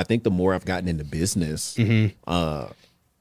[0.00, 2.14] I think the more I've gotten into business, Mm-hmm.
[2.26, 2.68] uh,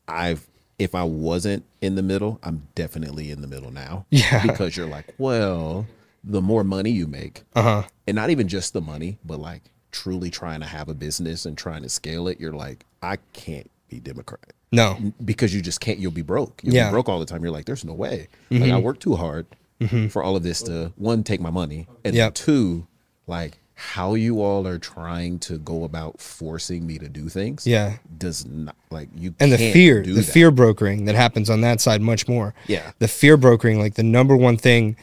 [0.08, 4.05] I've if I wasn't in the middle, I'm definitely in the middle now.
[4.12, 4.41] Yeah.
[4.47, 5.86] because you're like, well,
[6.23, 7.84] the more money you make, Uh huh.
[8.07, 11.57] and not even just the money, but like truly trying to have a business and
[11.57, 14.98] trying to scale it, you're like, I can't be Democrat No.
[15.26, 16.00] because you just can't.
[16.00, 16.61] You'll be broke.
[16.64, 16.84] You'll Yeah.
[16.84, 16.91] Mm-hmm.
[16.91, 17.43] be broke all the time.
[17.43, 18.27] You're like, there's no way.
[18.50, 19.48] Like I work too hard
[20.09, 22.36] for all of this to one take my money, and Yep.
[22.36, 22.88] two,
[23.27, 27.66] like how you all are trying to go about forcing me to do things.
[27.66, 27.98] Yeah.
[28.18, 30.24] does not like you And the fear, the that.
[30.25, 32.54] fear brokering that happens on that side much more.
[32.68, 32.92] Yeah.
[33.00, 34.98] The fear brokering, like the number one thing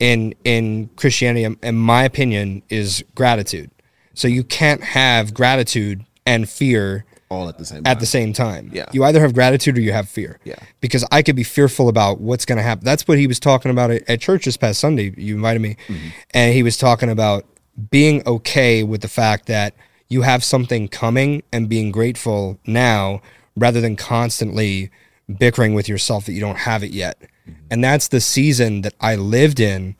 [0.00, 3.70] in in Christianity, in- in my opinion, is gratitude.
[4.14, 7.90] So you can't have gratitude and fear all at the same time.
[7.92, 8.70] at the same time.
[8.72, 8.86] Yeah.
[8.92, 10.38] You either have gratitude or you have fear.
[10.44, 10.56] Yeah.
[10.80, 12.84] Because I could be fearful about what's going to happen.
[12.84, 15.12] That's what he was talking about at, at church this past Sunday.
[15.16, 15.76] You invited me.
[15.88, 16.08] Mm-hmm.
[16.32, 17.44] And he was talking about
[17.90, 19.74] being okay with the fact that
[20.08, 23.20] you have something coming and being grateful now
[23.56, 24.90] rather than constantly
[25.38, 27.18] bickering with yourself that you don't have it yet.
[27.20, 27.52] Mm-hmm.
[27.70, 29.96] And that's the season that I lived in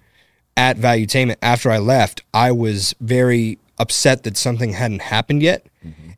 [0.56, 2.22] at Valuetainment after I left.
[2.32, 5.66] I was very upset that something hadn't happened yet.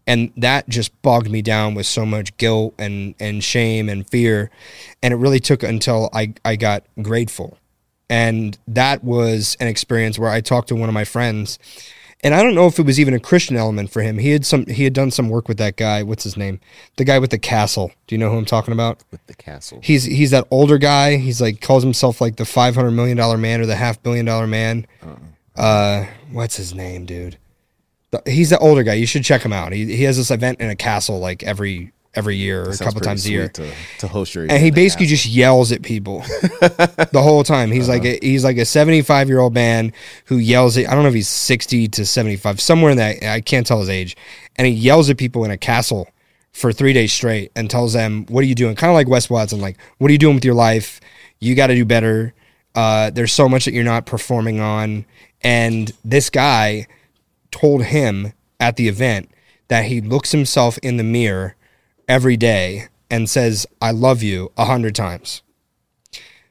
[0.08, 4.50] And that just bogged me down with so much guilt and, and shame and fear.
[5.02, 7.58] And it really took until I, I got grateful.
[8.10, 11.58] And that was an experience where I talked to one of my friends.
[12.24, 14.18] And I don't know if it was even a Christian element for him.
[14.18, 16.02] He had some he had done some work with that guy.
[16.02, 16.58] What's his name?
[16.96, 17.92] The guy with the castle.
[18.08, 19.04] Do you know who I'm talking about?
[19.12, 19.78] with the castle.
[19.84, 21.16] He's he's that older guy.
[21.16, 24.26] He's like calls himself like the five hundred million dollar man or the half billion
[24.26, 24.84] dollar man.
[25.54, 27.38] Uh, what's his name, dude?
[28.10, 28.94] The- He's the older guy.
[28.94, 29.72] You should check him out.
[29.72, 33.00] He he has this event in a castle like every every year or a couple
[33.00, 33.48] times a year.
[33.48, 36.20] to, to host your And he basically just yells at people
[36.60, 37.70] the whole time.
[37.70, 39.92] He's like a, he's like a 75 year old man
[40.26, 43.40] who yells at I don't know if he's 60 to 75 somewhere in that I
[43.40, 44.16] can't tell his age,
[44.56, 46.08] and he yells at people in a castle
[46.52, 48.74] for three days straight and tells them what are you doing?
[48.74, 51.00] Kind of like Wes Watson, like what are you doing with your life?
[51.40, 52.34] You got to do better.
[52.74, 55.04] Uh, there's so much that you're not performing on,
[55.42, 56.86] and this guy
[57.50, 59.30] told him at the event
[59.68, 61.54] that he looks himself in the mirror
[62.08, 65.42] every day and says, I love you a hundred times.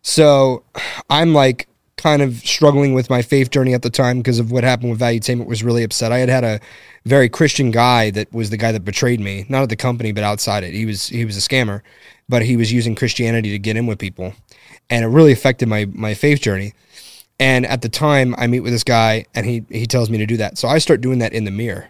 [0.02, 0.64] So
[1.10, 4.64] I'm like kind of struggling with my faith journey at the time because of what
[4.64, 6.12] happened with Valuetainment was really upset.
[6.12, 6.60] I had had a
[7.06, 10.24] very Christian guy that was the guy that betrayed me, not at the company, but
[10.24, 10.74] outside it.
[10.74, 11.82] He was, he was a scammer,
[12.30, 14.34] but he was using Christianity to get in with people.
[14.90, 16.74] And it really affected my, my faith journey.
[17.40, 20.26] And at the time I meet with this guy and he, he tells me to
[20.26, 20.58] do that.
[20.58, 21.90] So I start doing that in the mirror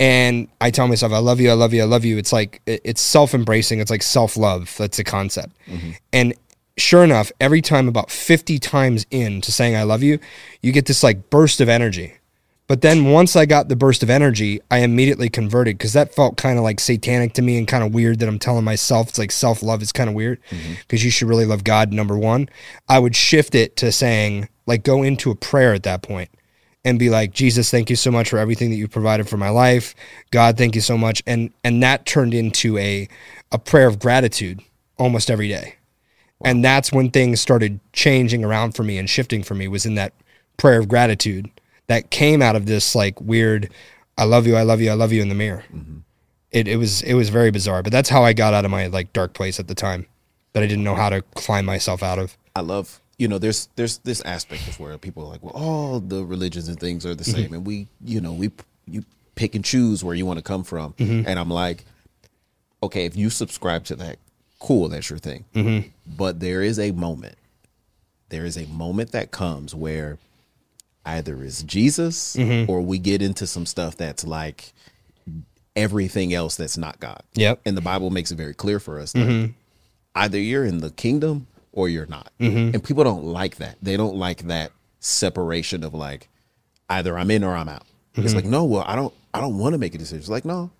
[0.00, 2.16] and I tell myself, I love you, I love you, I love you.
[2.16, 3.80] It's like it's self embracing.
[3.80, 4.74] It's like self love.
[4.78, 5.54] That's the concept.
[5.66, 5.90] Mm-hmm.
[6.14, 6.34] And
[6.78, 10.18] sure enough, every time about fifty times into saying I love you,
[10.62, 12.14] you get this like burst of energy.
[12.66, 16.38] But then once I got the burst of energy, I immediately converted because that felt
[16.38, 19.18] kind of like satanic to me and kind of weird that I'm telling myself it's
[19.18, 20.74] like self love is kind of weird mm-hmm.
[20.78, 22.48] because you should really love God, number one.
[22.88, 26.30] I would shift it to saying, like, go into a prayer at that point
[26.84, 29.50] and be like, Jesus, thank you so much for everything that you provided for my
[29.50, 29.94] life.
[30.30, 31.22] God, thank you so much.
[31.26, 33.08] And and that turned into a
[33.52, 34.62] a prayer of gratitude
[34.98, 35.76] almost every day.
[36.42, 39.94] And that's when things started changing around for me and shifting for me was in
[39.96, 40.14] that
[40.56, 41.50] prayer of gratitude
[41.88, 43.70] that came out of this like weird
[44.16, 45.64] I love you, I love you, I love you in the mirror.
[45.74, 45.98] Mm-hmm.
[46.52, 48.86] It it was it was very bizarre, but that's how I got out of my
[48.86, 50.06] like dark place at the time
[50.52, 52.36] that I didn't know how to climb myself out of.
[52.54, 56.00] I love you know there's there's this aspect of where people are like well all
[56.00, 57.40] the religions and things are the Mm-hmm.
[57.42, 58.50] same and we you know we
[58.86, 59.04] you
[59.34, 61.28] pick and choose where you want to come from Mm-hmm.
[61.28, 61.84] and I'm like
[62.82, 64.16] okay if you subscribe to that
[64.58, 65.88] cool that's your thing Mm-hmm.
[66.16, 67.36] but there is a moment
[68.30, 70.18] there is a moment that comes where
[71.04, 72.70] either it's Jesus Mm-hmm.
[72.70, 74.72] or we get into some stuff that's like
[75.76, 77.60] everything else that's not God Yep.
[77.64, 79.50] and the Bible makes it very clear for us that
[80.14, 82.32] either you're in the kingdom or you're not.
[82.40, 82.74] Mm-hmm.
[82.74, 83.76] And people don't like that.
[83.82, 86.28] They don't like that separation of like
[86.88, 87.84] either I'm in or I'm out.
[88.14, 88.52] It's like, mm-hmm.
[88.52, 90.18] no, well, I don't I don't want to make a decision.
[90.18, 90.70] It's like, no.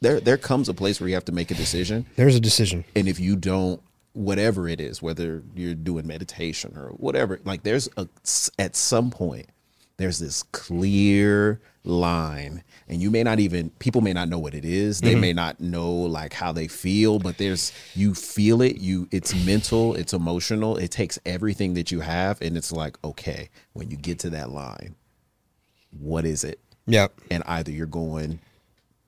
[0.00, 2.06] There there comes a place where you have to make a decision.
[2.16, 2.84] There's a decision.
[2.94, 3.80] And if you don't
[4.12, 8.06] whatever it is, whether you're doing meditation or whatever, like there's a
[8.58, 9.48] at some point
[9.96, 14.64] there's this clear line and you may not even people may not know what it
[14.64, 19.06] is they may not know like how they feel but there's you feel it you
[19.10, 23.90] it's mental it's emotional it takes everything that you have and it's like okay when
[23.90, 24.94] you get to that line
[25.98, 27.12] what is it Yep.
[27.30, 28.40] and either you're going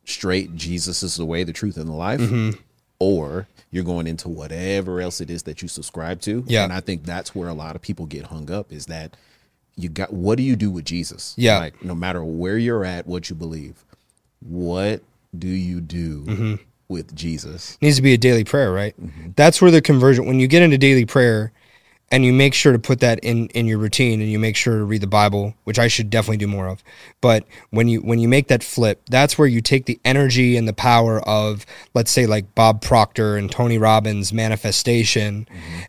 [0.04, 2.58] straight jesus is the way the truth and the life Mm-hmm.
[2.98, 6.64] or you're going into whatever else it is that you subscribe to Yeah.
[6.64, 9.16] and i think that's where a lot of people get hung up is that
[9.76, 11.58] you got what do you do with jesus Yeah.
[11.58, 13.84] like no matter where you're at what you believe
[14.40, 15.02] what
[15.36, 16.54] do you do Mm-hmm.
[16.88, 17.76] with Jesus?
[17.80, 18.94] needs to be a daily prayer, right?
[19.00, 19.30] Mm-hmm.
[19.36, 21.52] That's where the conversion when you get into daily prayer
[22.12, 24.78] and you make sure to put that in in your routine and you make sure
[24.78, 26.84] to read the Bible, which I should definitely do more of.
[27.20, 30.68] But when you when you make that flip, that's where you take the energy and
[30.68, 35.48] the power of let's say like Bob Proctor and Tony Robbins manifestation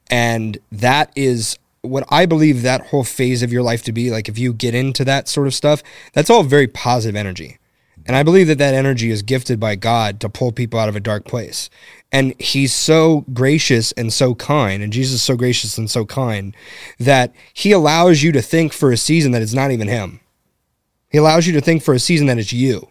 [0.10, 4.30] and that is what I believe that whole phase of your life to be like
[4.30, 7.58] if you get into that sort of stuff, that's all very positive energy.
[8.06, 10.96] And I believe that that energy is gifted by God to pull people out of
[10.96, 11.70] a dark place.
[12.10, 16.56] And he's so gracious and so kind, and Jesus is so gracious and so kind
[17.00, 20.22] that he allows you to think for a season that it's not even him.
[21.10, 22.90] He allows you to think for a season that it's you.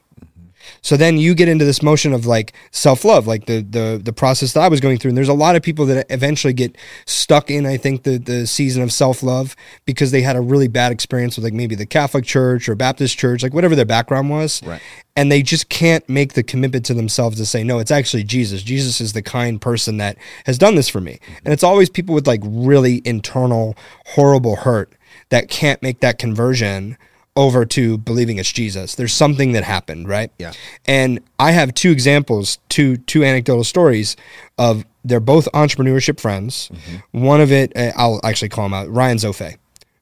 [0.82, 4.12] So then you get into this motion of like self love, like the the the
[4.12, 5.10] process that I was going through.
[5.10, 6.76] And there's a lot of people that eventually get
[7.06, 10.68] stuck in, I think, the the season of self love because they had a really
[10.68, 14.30] bad experience with like maybe the Catholic Church or Baptist Church, like whatever their background
[14.30, 14.62] was.
[14.62, 14.80] Right.
[15.18, 18.62] And they just can't make the commitment to themselves to say, no, it's actually Jesus.
[18.62, 21.12] Jesus is the kind person that has done this for me.
[21.14, 21.46] Mm-hmm.
[21.46, 23.76] And it's always people with like really internal,
[24.08, 24.92] horrible hurt
[25.30, 26.98] that can't make that conversion
[27.36, 28.94] over to believing it's Jesus.
[28.94, 30.30] There's something that happened, right?
[30.38, 30.52] Yeah.
[30.86, 34.16] And I have two examples, two two anecdotal stories
[34.58, 36.70] of they're both entrepreneurship friends.
[37.12, 39.56] One of it, uh, I'll actually call him out, Ryan Zofay.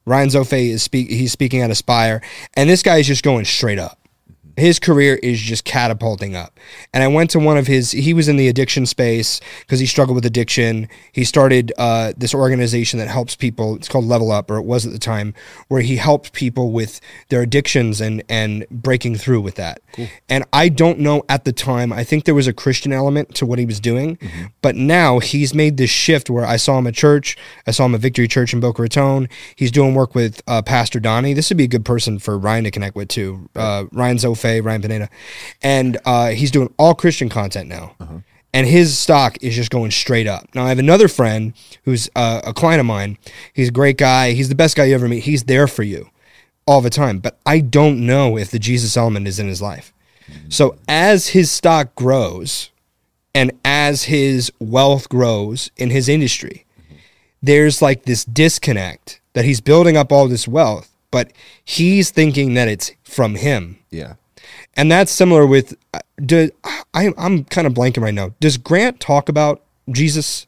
[0.07, 1.11] Ryan Zofay is speak.
[1.11, 2.23] He's speaking at Aspire,
[2.55, 3.99] and this guy is just going straight up
[4.57, 6.59] his career is just catapulting up.
[6.93, 9.87] And I went to one of his, he was in the addiction space because he
[9.87, 10.89] struggled with addiction.
[11.13, 14.87] He started uh, this organization that helps people, it's called Level Up, or it was
[14.87, 15.35] at the time,
[15.69, 19.81] where he helped people with their addictions and, and breaking through with that.
[19.93, 20.09] Cool.
[20.29, 23.47] And I don't know at the time, I think there was a Christian element to
[23.47, 24.47] what he was doing, mm-hmm.
[24.63, 27.37] but now he's made this shift where I saw him at church,
[27.67, 29.29] I saw him at Victory Church in Boca Raton.
[29.57, 31.35] He's doing work with uh, Pastor Donnie.
[31.35, 33.49] This would be a good person for Ryan to connect with too.
[33.55, 35.09] Uh, Ryan's Ryan Pineda,
[35.63, 37.95] and uh, he's doing all Christian content now.
[38.01, 38.19] Uh-huh.
[38.53, 40.47] And his stock is just going straight up.
[40.55, 41.55] Now, I have another friend
[41.85, 43.19] who's uh, a client of mine.
[43.53, 44.31] He's a great guy.
[44.31, 45.25] He's the best guy you ever meet.
[45.25, 46.11] He's there for you
[46.65, 47.19] all the time.
[47.19, 49.93] But I don't know if the Jesus element is in his life.
[50.31, 50.51] Mm-hmm.
[50.51, 52.71] So as his stock grows
[53.35, 56.97] and as his wealth grows in his industry, mm-hmm.
[57.43, 61.33] there's like this disconnect that he's building up all this wealth, but
[61.65, 63.79] he's thinking that it's from him.
[63.91, 64.15] Yeah.
[64.75, 65.77] And that's similar with.
[66.25, 66.51] Do,
[66.95, 68.33] I, I'm kind of blanking right now.
[68.41, 70.47] Does Grant talk about Jesus?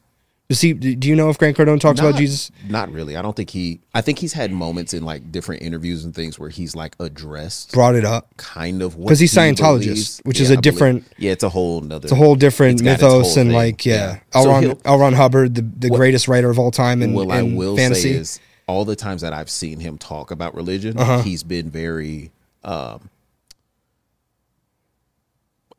[0.49, 0.71] Does he?
[0.73, 2.51] Do you know if Grant Cardone talks about Jesus?
[2.69, 3.17] Not really.
[3.17, 3.81] I don't think he.
[3.93, 7.73] I think he's had moments in like different interviews and things where he's like addressed
[7.73, 8.35] Brought it up.
[8.37, 10.21] kind of because he's he Scientologist, believes.
[10.23, 12.05] which is a I believe- different- Yeah, it's a whole nother.
[12.05, 13.57] It's a whole different It's got its mythos whole and thing.
[13.57, 14.19] like yeah, Yeah.
[14.31, 14.47] So L.
[14.47, 14.99] Ron, he'll- L.
[14.99, 18.13] Ron Hubbard, the, the greatest writer of all time in, what I will fantasy.
[18.13, 21.21] say is all the times that I've seen him talk about religion, Uh-huh.
[21.23, 22.31] he's been very.
[22.63, 23.09] Um,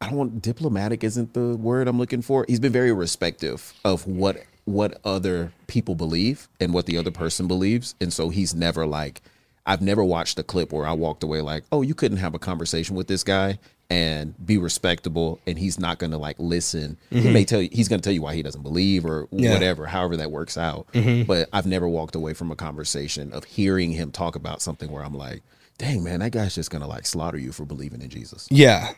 [0.00, 2.44] I don't want diplomatic isn't the word I'm looking for.
[2.48, 7.48] He's been very respective of what what other people believe and what the other person
[7.48, 9.22] believes, and so he's never like.
[9.66, 12.38] I've never watched a clip where I walked away like, "Oh, you couldn't have a
[12.38, 13.58] conversation with this guy
[13.90, 16.96] and be respectable," and he's not going to like listen.
[17.10, 19.38] He may tell you he's going to tell you why he doesn't believe or Mm-hmm.
[19.40, 19.46] Yeah.
[19.48, 19.54] Mm-hmm.
[19.54, 20.86] whatever, however that works out.
[21.26, 25.04] But I've never walked away from a conversation of hearing him talk about something where
[25.04, 25.42] I'm like,
[25.76, 28.92] "Dang man, that guy's just going to like slaughter you for believing in Jesus." yeah,